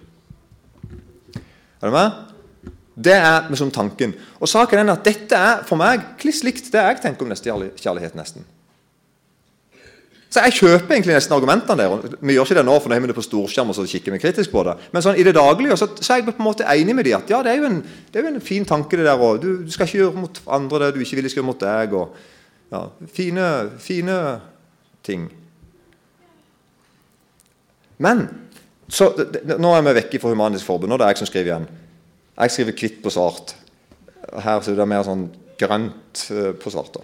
[1.78, 2.24] Er du med?
[2.98, 4.14] Det er liksom tanken.
[4.40, 8.16] Og saken er at Dette er for meg kliss likt det jeg tenker om nestekjærlighet.
[8.16, 8.48] nesten.
[10.28, 12.16] Så Jeg kjøper egentlig nesten argumentene der.
[12.20, 14.12] Vi gjør ikke det nå, for nå har vi det på storskjerm og så kikker
[14.12, 14.74] vi kritisk på det.
[14.92, 17.14] Men sånn i det daglige så, så, er jeg på en måte enig med de
[17.16, 17.78] at ja, det er jo en,
[18.12, 19.16] er jo en fin tanke, det der.
[19.16, 19.40] òg.
[19.40, 21.94] du, du, skal ikke gjøre mot andre det du ikke vil skal gjøre mot deg.
[21.96, 22.82] og ja,
[23.16, 23.46] Fine,
[23.80, 24.18] fine
[25.08, 25.24] ting.
[27.96, 28.26] Men
[28.88, 30.92] så, det, Nå er vi vekke fra Humanisk Forbund.
[30.92, 31.70] Er det jeg som skriver igjen.
[32.36, 33.56] Jeg skriver hvitt på svart.
[34.44, 35.24] Her så det er mer sånn
[35.58, 37.00] grønt eh, på svart.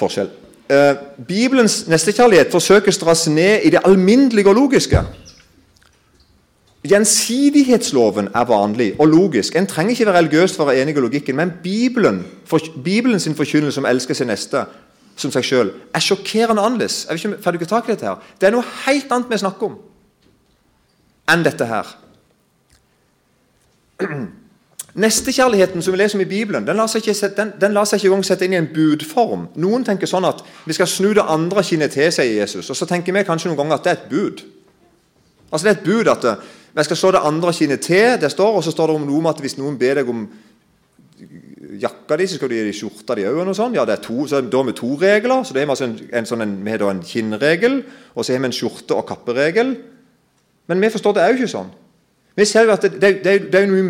[0.00, 0.32] Forskjell
[0.74, 0.96] eh,
[1.28, 5.02] Bibelens nestekjærlighet forsøkes dras ned i det alminnelige og logiske.
[6.84, 9.56] Gjensidighetsloven er vanlig og logisk.
[9.56, 13.20] En trenger ikke være religiøs for å være enig i logikken, men Bibelen, for, Bibelen
[13.20, 14.66] sin forkynnelse om å elske sin neste
[15.16, 17.04] som seg sjøl er sjokkerende annerledes.
[17.08, 18.30] Jeg vet ikke, ikke tak i dette her?
[18.40, 19.78] Det er noe helt annet vi snakker om
[21.32, 21.92] enn dette her.
[24.94, 27.98] Nestekjærligheten som vi leser om i Bibelen, den lar seg ikke, den, den lar seg
[27.98, 29.48] ikke engang sette inn i en budform.
[29.58, 32.70] Noen tenker sånn at vi skal snu det andre kinnet til, sier Jesus.
[32.70, 34.44] Og så tenker vi kanskje noen ganger at det er et bud.
[35.50, 38.20] Altså Det er et bud at eh, vi skal slå det andre kinnet til.
[38.20, 40.28] det står, Og så står det om noe om at hvis noen ber deg om
[41.80, 43.50] jakka di, så skal du gi dem skjorta di òg.
[43.74, 45.42] Ja, det er to, så da har vi to regler.
[45.42, 47.82] så det er altså en, en, sånn har en kinnregel,
[48.14, 49.76] og så har vi en skjorte- og kapperegel.
[50.66, 51.70] Men vi forstår det er jo ikke sånn.
[52.34, 53.82] Vi ser jo at det, det, det, er noe,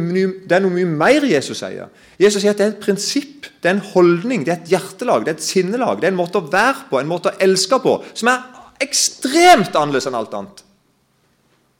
[0.45, 1.89] det, er noe, mye mer Jesus sier.
[2.21, 5.25] Jesus sier at det er et prinsipp, det er en holdning, det er et hjertelag,
[5.25, 6.03] det er et sinnelag.
[6.03, 8.45] Det er en måte å være på, en måte å elske på, som er
[8.85, 10.61] ekstremt annerledes enn alt annet.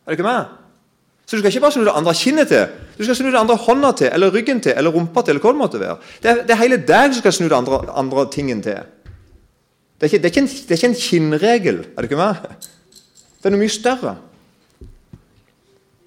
[0.05, 0.57] Er det ikke med?
[1.25, 3.57] Så Du skal ikke bare snu det andre kinnet til, du skal snu det andre
[3.61, 5.37] hånda til, eller ryggen til, eller rumpa til.
[5.37, 5.97] eller hva Det måtte være.
[6.23, 8.81] Det er, er hele deg som skal snu det andre, andre tingen til.
[10.01, 11.79] Er, ikke, det, er ikke en, det er ikke en kinnregel.
[11.97, 12.69] Er det ikke med?
[13.41, 14.17] Det er noe mye større.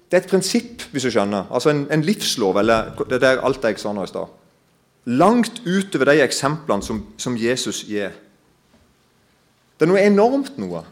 [0.08, 1.48] Det er et prinsipp, hvis du skjønner.
[1.52, 2.56] Altså en, en livslov.
[2.56, 4.30] eller det er alt jeg sa nå i stad.
[5.08, 8.14] Langt utover de eksemplene som, som, Jesus gir.
[9.76, 10.82] Det er noe enormt noe.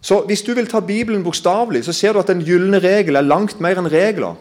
[0.00, 3.26] Så Hvis du vil ta Bibelen bokstavelig, så ser du at den gylne regel er
[3.26, 4.36] langt mer enn regler.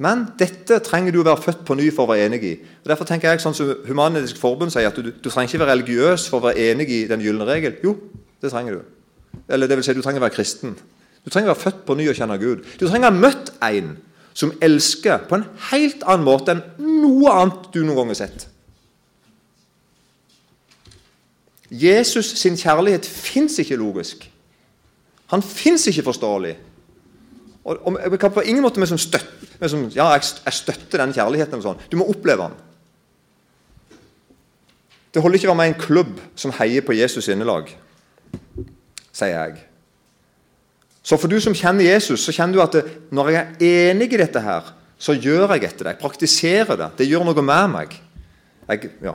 [0.00, 2.54] Men dette trenger du å være født på ny for å være enig i.
[2.82, 5.74] Og Derfor tenker jeg sånn som Human-Etisk Forbund sier, at du, du trenger ikke være
[5.74, 7.76] religiøs for å være enig i den gylne regel.
[7.84, 7.94] Jo,
[8.40, 9.42] det trenger du.
[9.48, 10.76] Eller det vil si, du trenger å være kristen.
[11.24, 12.64] Du trenger å være født på ny og kjenne Gud.
[12.80, 13.96] Du trenger å ha møtt en
[14.36, 16.62] som elsker på en helt annen måte enn
[17.02, 18.46] noe annet du noen gang har sett.
[21.70, 24.24] Jesus sin kjærlighet fins ikke logisk.
[25.30, 26.56] Han fins ikke forståelig.
[27.64, 31.04] Og, og Jeg kan på ingen måte med som støtte, med som, ja, jeg, støtter
[31.04, 31.62] den kjærligheten.
[31.62, 31.78] sånn.
[31.92, 32.58] Du må oppleve den.
[35.14, 37.70] Det holder ikke å være med i en klubb som heier på Jesus innelag,
[39.12, 39.69] sier jeg.
[41.02, 42.84] Så for du som kjenner Jesus, så kjenner du at det,
[43.14, 45.94] når jeg er enig i dette her, så gjør jeg etter det.
[45.94, 46.90] Jeg praktiserer det.
[46.98, 47.96] Det gjør noe med meg.
[48.68, 49.14] Jeg, ja.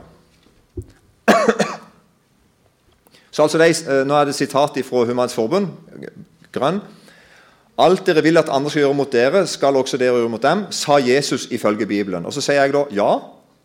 [3.36, 5.68] Så altså de, eh, Nå er det sitat fra Humans Forbund,
[6.52, 6.80] grønn.
[7.78, 10.62] Alt dere vil at andre skal gjøre mot dere, skal også dere gjøre mot dem,
[10.72, 12.24] sa Jesus ifølge Bibelen.
[12.24, 13.10] Og Så sier jeg da ja,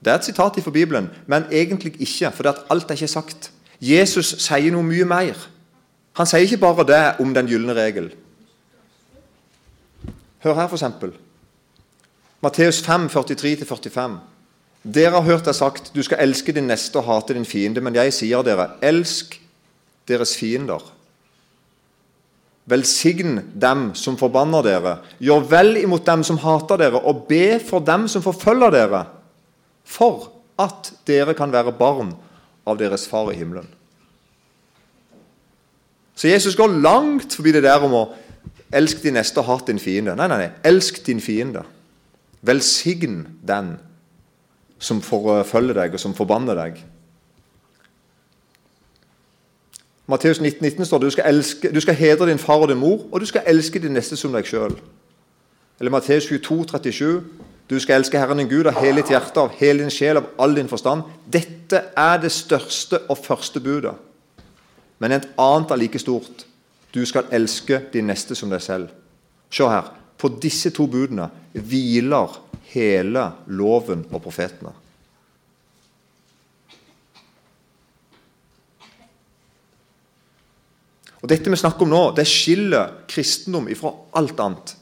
[0.04, 3.52] det er et sitat fra Bibelen, men egentlig ikke, for alt er ikke sagt.
[3.80, 5.40] Jesus sier noe mye mer.
[6.20, 8.12] Han sier ikke bare det om den gylne regel.
[10.44, 10.84] Hør her, f.eks.
[12.42, 14.18] Matteus 5, 43-45.
[14.82, 17.96] Dere har hørt det sagt, du skal elske din neste og hate din fiende, men
[17.96, 19.38] jeg sier dere, elsk
[20.10, 20.82] deres fiender.
[22.66, 24.96] Velsign dem som forbanner dere.
[25.22, 29.04] Gjør vel imot dem som hater dere, og be for dem som forfølger dere,
[29.86, 32.16] for at dere kan være barn
[32.66, 33.70] av deres far i himmelen.
[36.22, 38.02] Så Jesus går langt forbi det der om å
[38.70, 40.14] elske din neste og hat din fiende.
[40.14, 40.50] Nei, nei, nei.
[40.70, 41.64] Elsk din fiende.
[42.46, 43.72] Velsign den
[44.78, 46.78] som forfølger deg, og som forbanner deg.
[50.14, 52.78] Matteus 19, 19 står det du skal, elske, du skal hedre din far og din
[52.78, 54.78] mor, og du skal elske din neste som deg sjøl.
[55.82, 57.10] Eller Matteus 22, 37.
[57.70, 60.30] Du skal elske Herren din Gud av hele ditt hjerte, av hele din sjel, av
[60.38, 61.10] all din forstand.
[61.26, 63.98] Dette er det største og første budet.
[65.02, 66.46] Men et annet er like stort.
[66.94, 68.92] Du skal elske din neste som deg selv.
[69.50, 69.90] Se her.
[70.22, 71.26] På disse to budene
[71.58, 72.36] hviler
[72.72, 74.76] hele loven og profetene.
[81.22, 84.76] Og Dette vi snakker om nå, det skiller kristendom ifra alt annet.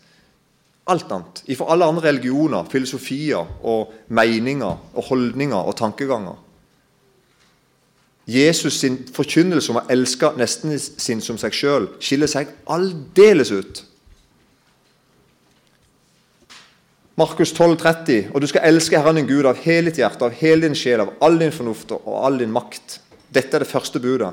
[0.89, 1.41] Alt annet.
[1.51, 6.38] Ifra alle andre religioner, filosofier og meninger og holdninger og tankeganger.
[8.29, 13.83] Jesus sin forkynnelse om å elske nesten sin som seg sjøl skiller seg aldeles ut.
[17.19, 20.35] Markus 12, 30, og du skal elske Herren din Gud av hele ditt hjerte, av
[20.39, 22.99] hele din sjel, av all din fornuft og all din makt.
[23.33, 24.31] Dette er det første budet.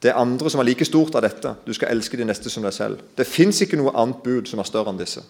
[0.00, 1.56] Det er andre som er like stort av dette.
[1.66, 3.02] Du skal elske de neste som deg selv.
[3.18, 5.24] Det fins ikke noe annet bud som er større enn disse.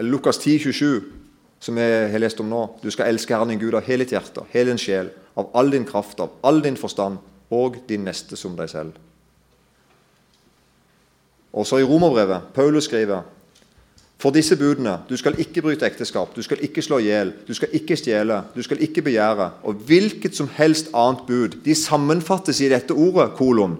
[0.00, 1.19] Lukas 10, 27,
[1.60, 2.62] som vi har lest om nå.
[2.82, 5.70] Du skal elske Herren din Gud av hele ditt hjerte, hele din sjel, av all
[5.70, 7.20] din kraft, av all din forstand,
[7.50, 8.96] og din neste som deg selv.
[11.50, 13.26] Også i Romerbrevet, Paulus skriver
[14.20, 17.54] for disse budene du skal ikke bryte ekteskap, du skal ikke slå i hjel, du
[17.56, 22.60] skal ikke stjele, du skal ikke begjære, og hvilket som helst annet bud, de sammenfattes
[22.60, 23.78] i dette ordet, kolon.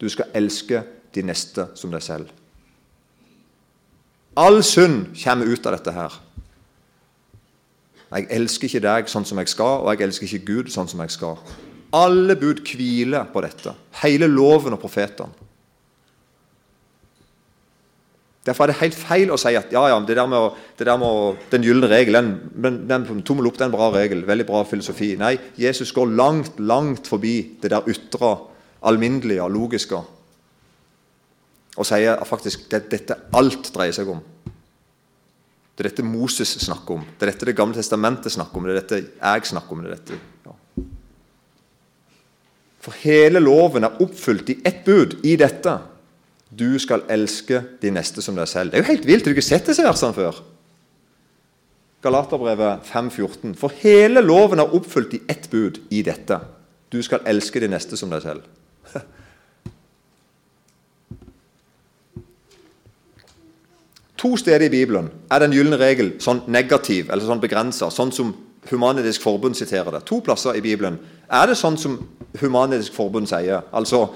[0.00, 0.80] Du skal elske
[1.14, 2.32] de neste som deg selv.
[4.40, 6.16] All synd kommer ut av dette her.
[8.12, 11.00] Jeg elsker ikke deg sånn som jeg skal, og jeg elsker ikke Gud sånn som
[11.00, 11.38] jeg skal.
[11.96, 13.72] Alle bud hviler på dette.
[14.02, 15.42] Hele loven og profetene.
[18.42, 20.96] Derfor er det helt feil å si at ja, ja, det der med, det der
[20.98, 24.24] med den gylne regel, den, den, tommel opp, det er en bra regel.
[24.26, 25.12] Veldig bra filosofi.
[25.20, 28.32] Nei, Jesus går langt, langt forbi det der ytre,
[28.90, 30.00] alminnelige og logiske.
[31.78, 34.18] Og sier faktisk at dette alt dreier seg om.
[35.72, 37.04] Det er dette Moses snakker om.
[37.18, 38.66] Det er dette Det gamle testamentet snakker om.
[38.68, 39.82] Det er dette jeg snakker om.
[39.82, 40.84] Det er dette, ja.
[42.82, 45.78] For hele loven er oppfylt i ett bud, i dette.
[46.50, 48.72] Du skal elske de neste som deg selv.
[48.72, 49.24] Det er jo helt vilt.
[49.24, 50.42] Har du ikke sett disse versene før?
[52.02, 53.54] Galaterbrevet 5,14.
[53.56, 56.40] For hele loven er oppfylt i ett bud i dette.
[56.92, 58.42] Du skal elske de neste som deg selv.
[64.22, 68.34] To steder i Bibelen er den gylne regel sånn negativ eller sånn begrensa, sånn som
[68.70, 70.04] Humanitisk Forbund siterer det.
[70.06, 71.96] To plasser i Bibelen er det sånn som
[72.38, 73.64] Humanitisk Forbund sier.
[73.74, 74.06] Altså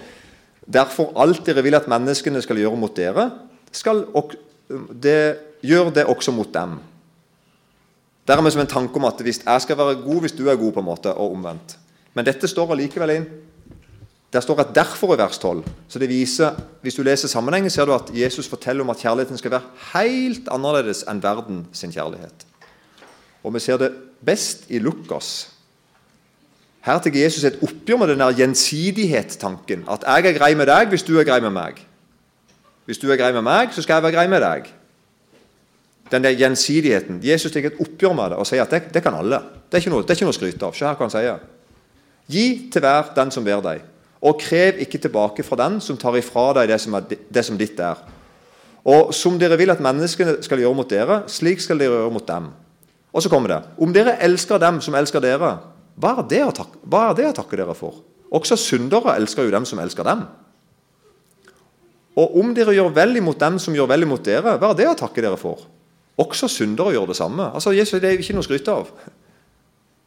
[0.66, 3.28] Derfor alt dere vil at menneskene skal gjøre mot dere,
[3.70, 4.02] skal
[4.90, 5.18] det,
[5.62, 6.80] gjør det også mot dem.
[8.26, 10.72] Dermed som en tanke om at hvis jeg skal være god hvis du er god,
[10.74, 11.76] på en måte, og omvendt.
[12.18, 13.28] Men dette står allikevel inn.
[14.36, 15.64] Der står et 'derfor' i vers 12.
[15.88, 16.50] Så det viser,
[16.82, 19.62] Hvis du leser sammenhengen, ser du at Jesus forteller om at kjærligheten skal være
[19.94, 22.44] helt annerledes enn verden sin kjærlighet.
[23.44, 23.92] Og vi ser det
[24.26, 25.48] best i Lukas
[26.80, 29.84] Her tar Jesus et oppgjør med den der gjensidighet-tanken.
[29.88, 31.86] At jeg er grei med deg hvis du er grei med meg.
[32.84, 34.72] Hvis du er grei med meg, så skal jeg være grei med deg.
[36.12, 37.20] Den der gjensidigheten.
[37.24, 39.40] Jesus tar et oppgjør med det og sier at det, det kan alle.
[39.70, 40.74] Det er ikke noe, det er ikke noe å skryte av.
[40.74, 41.38] Se her hva han sier.
[42.28, 46.16] Gi til hver den som ber deg, og krev ikke tilbake fra den som tar
[46.18, 48.00] ifra deg det som, er, det som ditt er.
[48.86, 52.26] Og som dere vil at menneskene skal gjøre mot dere, slik skal dere gjøre mot
[52.28, 52.48] dem.
[53.12, 53.60] Og så kommer det.
[53.82, 55.56] Om dere elsker dem som elsker dere,
[55.96, 56.80] hva er det å takke,
[57.16, 58.02] det å takke dere for?
[58.36, 60.26] Også syndere elsker jo dem som elsker dem.
[62.16, 64.88] Og om dere gjør vel imot dem som gjør vel imot dere, hva er det
[64.90, 65.66] å takke dere for?
[66.20, 67.50] Også syndere gjør det samme.
[67.52, 68.92] Altså, Jesus, Det er ikke noe å skryte av.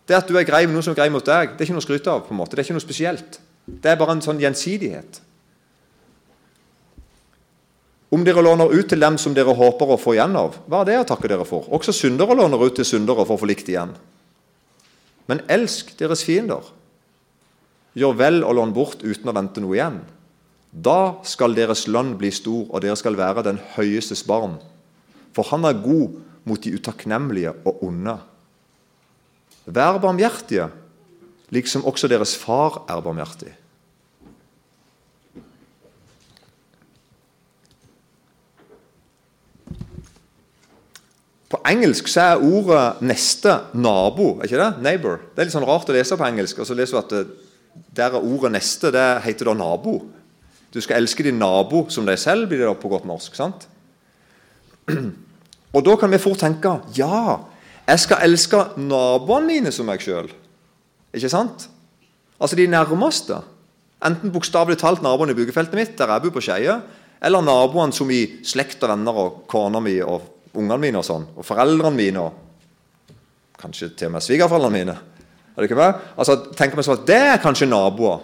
[0.10, 1.78] Det at du er grei med noen som er grei mot deg, det er ikke
[1.78, 2.24] noe å skryte av.
[2.26, 2.56] på en måte.
[2.56, 3.40] Det er ikke noe spesielt.
[3.80, 5.22] Det er bare en sånn gjensidighet.
[8.10, 10.90] Om dere låner ut til dem som dere håper å få igjen av, hva er
[10.90, 11.68] det å takke dere for?
[11.70, 13.94] Også syndere låner ut til syndere for å få likt igjen.
[15.30, 16.66] Men elsk deres fiender.
[17.94, 20.00] Gjør vel og lån bort uten å vente noe igjen.
[20.74, 24.58] Da skal deres lønn bli stor, og dere skal være den høyestes barn.
[25.34, 26.18] For han er god
[26.50, 28.18] mot de utakknemlige og onde.
[29.70, 30.70] Vær barmhjertige,
[31.50, 33.54] liksom også deres far er barmhjertig.
[41.50, 44.38] På engelsk så er ordet 'neste' nabo.
[44.40, 44.74] er ikke det?
[44.82, 45.18] Neighbor.
[45.36, 46.60] Det er litt sånn rart å lese på engelsk.
[46.60, 47.28] og så leser du at
[47.96, 50.06] Der er ordet 'neste' det heter da 'nabo'.
[50.74, 53.36] Du skal elske din nabo som deg selv, blir det da på godt norsk.
[53.36, 53.68] sant?
[55.74, 57.40] Og da kan vi fort tenke ja,
[57.88, 60.30] jeg skal elske naboene mine som meg sjøl.
[61.16, 61.68] Ikke sant?
[62.40, 63.40] Altså de nærmeste.
[64.06, 66.78] Enten bokstavelig talt naboen i byggefeltet mitt, der jeg bor på Skeie,
[67.20, 71.26] eller naboene som i slekt og venner og kona mi og ungene mine og sånn,
[71.36, 74.96] og foreldrene mine og kanskje til og med svigerforeldrene mine.
[75.52, 76.06] Er det ikke med?
[76.16, 78.22] Altså, tenker vi sånn at Det er kanskje naboer.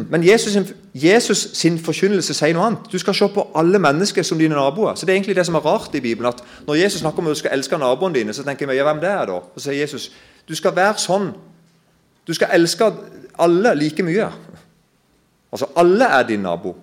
[0.12, 2.88] Men Jesus sin, Jesus sin forkynnelse sier noe annet.
[2.92, 4.94] Du skal se på alle mennesker som dine naboer.
[4.94, 6.28] Så Det er egentlig det som er rart i Bibelen.
[6.28, 8.92] at Når Jesus snakker om at du skal elske naboene dine, så tenker jeg ja,
[8.92, 9.32] hvem det er da?
[9.32, 10.10] Og Så sier Jesus
[10.48, 11.32] du skal være sånn.
[12.26, 12.92] Du skal elske
[13.38, 14.28] alle like mye.
[15.52, 16.76] Altså alle er din nabo.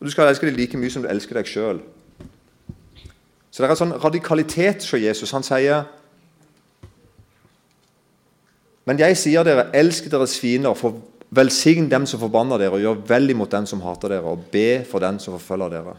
[0.00, 1.80] Og Du skal elske dem like mye som du elsker deg sjøl.
[3.50, 5.30] Så det er en sånn radikalitet hos Jesus.
[5.32, 5.86] Han sier
[8.88, 13.02] Men jeg sier dere, elsk deres fiender, for velsign dem som forbanner dere, og gjør
[13.08, 15.96] vel imot den som hater dere, og be for den som forfølger dere.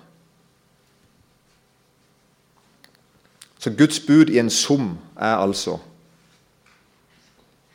[3.59, 5.79] Så Guds bud i en sum er altså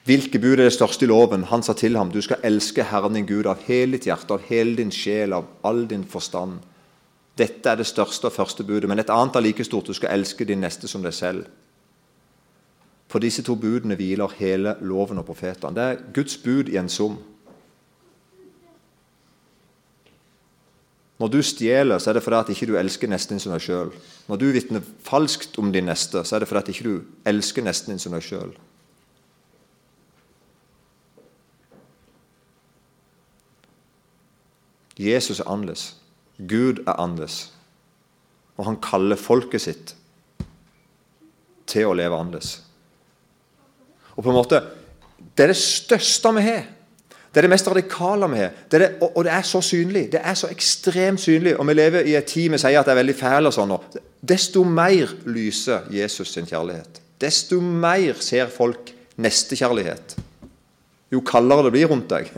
[0.04, 1.46] Hvilke bud er det største i loven?
[1.48, 4.42] Han sa til ham, du skal elske Herren din Gud av hele ditt hjerte, av
[4.50, 6.58] hele din sjel, av all din forstand.
[7.38, 9.88] Dette er det største og første budet, men et annet er like stort.
[9.88, 11.46] Du skal elske din neste som deg selv.
[13.08, 15.72] På disse to budene hviler hele loven og profetene.
[15.72, 17.16] Det er Guds bud i en sum.
[21.18, 23.62] Når du stjeler, så er det fordi at ikke du elsker nesten din som deg
[23.62, 23.92] sjøl.
[24.26, 27.62] Når du vitner falskt om din neste, så er det fordi at ikke du elsker
[27.62, 28.54] nesten din som deg sjøl.
[34.98, 35.96] Jesus er annerledes.
[36.38, 37.52] Gud er annerledes.
[38.56, 39.94] Og han kaller folket sitt
[41.66, 42.60] til å leve annerledes.
[44.14, 44.62] Og på en måte,
[45.34, 46.66] Det er det største vi har.
[47.34, 48.52] Det er det mest radikale vi har.
[49.00, 50.04] Og, og, det er så synlig.
[50.12, 51.56] Det er så ekstremt synlig.
[51.58, 53.74] Og vi lever i et tid vi sier at det er veldig fæl og sånn.
[54.22, 57.02] Desto mer lyser Jesus sin kjærlighet.
[57.20, 60.14] Desto mer ser folk nestekjærlighet.
[61.10, 62.30] Jo kaldere det blir rundt deg,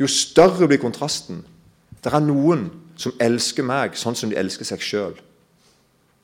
[0.00, 1.42] jo større blir kontrasten.
[2.02, 2.66] Det er noen
[2.98, 5.14] som elsker meg sånn som de elsker seg sjøl.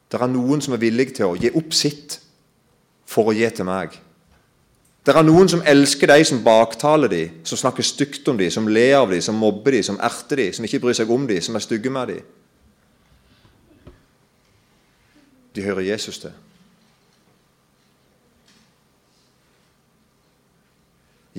[0.08, 2.18] Det er noen som er villige til å gi opp sitt
[3.08, 3.94] for å gi til meg.
[5.08, 8.66] Det er noen som elsker de som baktaler de, som snakker stygt om de, som
[8.68, 11.38] ler av de, som mobber de, som erter de, som ikke bryr seg om de,
[11.40, 12.16] som er stygge med de.
[15.56, 16.34] De hører Jesus til.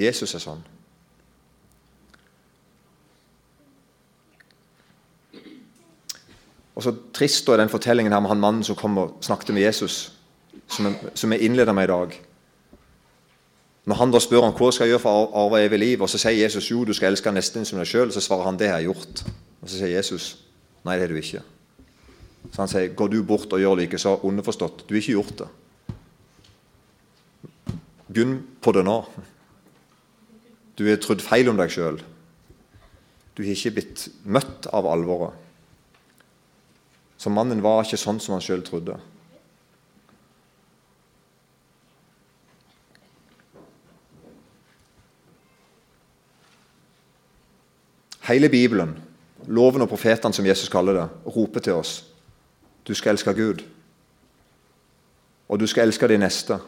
[0.01, 0.65] Jesus er sånn.
[6.73, 9.67] Og så trist er den fortellingen her med han mannen som kom og snakket med
[9.67, 9.99] Jesus,
[10.73, 12.19] som jeg, innleda med i dag.
[13.87, 16.09] Når han da spør han, hva skal jeg gjøre for å arve evig liv, og
[16.11, 18.69] så sier Jesus jo, du skal elske nesten som deg sjøl, så svarer han det
[18.71, 19.23] har jeg gjort.
[19.61, 20.33] Og så sier Jesus
[20.83, 21.41] nei, det har du ikke.
[22.49, 25.41] Så han sier går du bort og gjør like, så underforstått du har ikke gjort
[25.43, 25.49] det.
[28.09, 29.01] Begynn på det nå.
[30.79, 31.99] Du har trodd feil om deg sjøl.
[33.35, 35.35] Du har ikke blitt møtt av alvoret.
[37.19, 38.95] Så mannen var ikke sånn som han sjøl trodde.
[48.29, 48.93] Hele Bibelen,
[49.47, 52.03] loven og profetene, som Jesus kaller det, roper til oss.
[52.85, 53.63] Du skal elske Gud.
[55.49, 56.59] Og du skal elske de neste.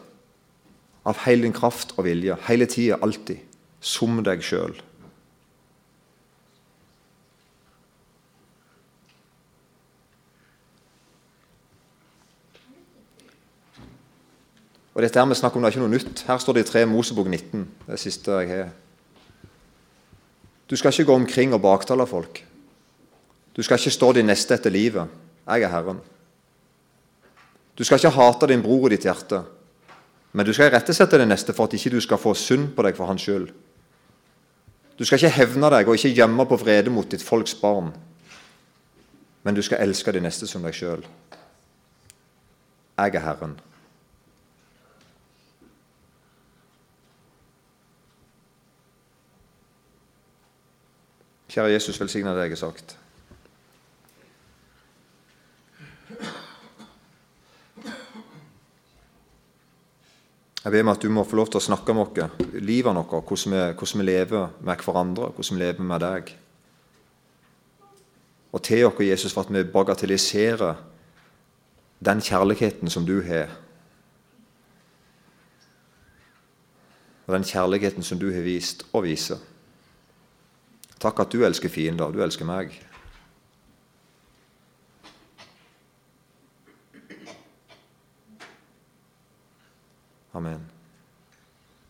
[1.06, 2.34] Av hele din kraft og vilje.
[2.48, 3.46] Hele tida, alltid.
[3.78, 4.74] Som deg sjøl.
[14.92, 16.26] Og dette her vi snakker om, det er ikke noe nytt.
[16.26, 17.68] Her står det i 3 Mosebok 19.
[17.86, 18.72] Det siste jeg har.
[20.72, 22.38] Du skal ikke gå omkring og baktale folk.
[23.56, 25.10] Du skal ikke stå de neste etter livet.
[25.44, 25.98] Jeg er Herren.
[27.76, 29.42] Du skal ikke hate din bror i ditt hjerte,
[30.32, 32.96] men du skal irettesette det neste for at ikke du skal få synd på deg
[32.96, 33.50] for hans skyld.
[34.96, 37.90] Du skal ikke hevne deg og ikke gjemme på vrede mot ditt folks barn,
[39.44, 41.04] men du skal elske de neste som deg sjøl.
[42.96, 43.58] Jeg er Herren.
[51.52, 52.98] Kjære Jesus, velsigne det jeg har sagt.
[60.64, 63.12] Jeg ber meg at du må få lov til å snakke med oss, livet vårt,
[63.28, 66.32] hvordan hvordan vi lever med hverandre, hvordan vi lever med deg.
[68.52, 70.82] Og til oss, Jesus, for at vi bagatelliserer
[72.00, 73.52] den kjærligheten som du har.
[77.26, 79.51] Og den kjærligheten som du har vist og viser.
[81.02, 82.12] Takk at du elsker fiender.
[82.14, 82.76] Du elsker meg.
[90.32, 90.71] Amen.